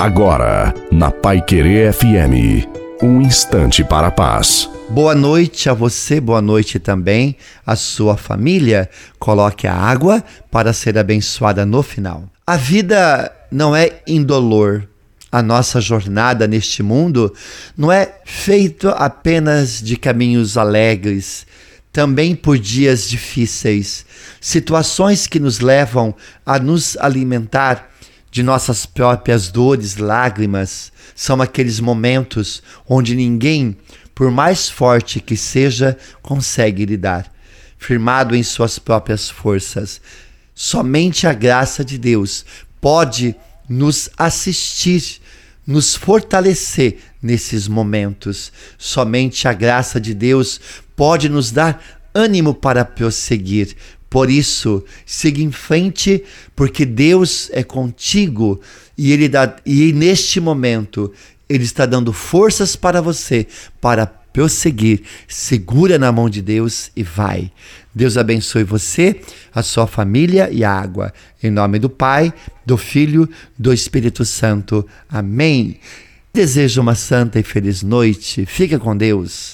Agora, 0.00 0.72
na 0.90 1.10
Pai 1.10 1.42
Querer 1.42 1.92
FM, 1.92 2.66
um 3.02 3.20
instante 3.20 3.84
para 3.84 4.06
a 4.06 4.10
paz. 4.10 4.66
Boa 4.88 5.14
noite 5.14 5.68
a 5.68 5.74
você, 5.74 6.18
boa 6.18 6.40
noite 6.40 6.78
também 6.78 7.36
à 7.66 7.76
sua 7.76 8.16
família. 8.16 8.88
Coloque 9.18 9.66
a 9.66 9.74
água 9.74 10.24
para 10.50 10.72
ser 10.72 10.96
abençoada 10.96 11.66
no 11.66 11.82
final. 11.82 12.24
A 12.46 12.56
vida 12.56 13.30
não 13.52 13.76
é 13.76 14.00
indolor. 14.06 14.88
A 15.30 15.42
nossa 15.42 15.82
jornada 15.82 16.46
neste 16.46 16.82
mundo 16.82 17.34
não 17.76 17.92
é 17.92 18.10
feita 18.24 18.92
apenas 18.92 19.82
de 19.82 19.98
caminhos 19.98 20.56
alegres, 20.56 21.46
também 21.92 22.34
por 22.34 22.58
dias 22.58 23.06
difíceis, 23.06 24.06
situações 24.40 25.26
que 25.26 25.38
nos 25.38 25.60
levam 25.60 26.14
a 26.46 26.58
nos 26.58 26.96
alimentar 26.96 27.89
de 28.30 28.42
nossas 28.42 28.86
próprias 28.86 29.48
dores, 29.48 29.96
lágrimas, 29.96 30.92
são 31.14 31.42
aqueles 31.42 31.80
momentos 31.80 32.62
onde 32.88 33.16
ninguém, 33.16 33.76
por 34.14 34.30
mais 34.30 34.68
forte 34.68 35.20
que 35.20 35.36
seja, 35.36 35.98
consegue 36.22 36.86
lidar. 36.86 37.30
Firmado 37.78 38.36
em 38.36 38.42
suas 38.42 38.78
próprias 38.78 39.28
forças, 39.28 40.00
somente 40.54 41.26
a 41.26 41.32
graça 41.32 41.84
de 41.84 41.98
Deus 41.98 42.44
pode 42.80 43.34
nos 43.68 44.10
assistir, 44.16 45.20
nos 45.66 45.94
fortalecer 45.94 46.98
nesses 47.22 47.66
momentos. 47.66 48.52
Somente 48.76 49.48
a 49.48 49.52
graça 49.52 50.00
de 50.00 50.14
Deus 50.14 50.60
pode 50.94 51.28
nos 51.28 51.50
dar 51.50 51.82
ânimo 52.14 52.54
para 52.54 52.84
prosseguir, 52.84 53.76
por 54.10 54.28
isso, 54.28 54.84
siga 55.06 55.40
em 55.40 55.52
frente, 55.52 56.24
porque 56.56 56.84
Deus 56.84 57.48
é 57.52 57.62
contigo 57.62 58.60
e 58.98 59.12
ele 59.12 59.28
dá 59.28 59.54
e 59.64 59.92
neste 59.92 60.40
momento 60.40 61.12
ele 61.48 61.62
está 61.62 61.86
dando 61.86 62.12
forças 62.12 62.74
para 62.74 63.00
você 63.00 63.46
para 63.80 64.06
prosseguir. 64.06 65.02
Segura 65.28 65.96
na 65.96 66.10
mão 66.10 66.28
de 66.28 66.42
Deus 66.42 66.90
e 66.96 67.04
vai. 67.04 67.52
Deus 67.94 68.16
abençoe 68.16 68.64
você, 68.64 69.20
a 69.54 69.62
sua 69.62 69.86
família 69.86 70.50
e 70.50 70.64
a 70.64 70.72
água. 70.72 71.12
Em 71.40 71.50
nome 71.50 71.78
do 71.78 71.88
Pai, 71.88 72.34
do 72.66 72.76
Filho, 72.76 73.28
do 73.56 73.72
Espírito 73.72 74.24
Santo. 74.24 74.86
Amém. 75.08 75.78
Desejo 76.32 76.80
uma 76.80 76.96
santa 76.96 77.38
e 77.38 77.44
feliz 77.44 77.82
noite. 77.82 78.44
Fica 78.44 78.78
com 78.78 78.96
Deus. 78.96 79.48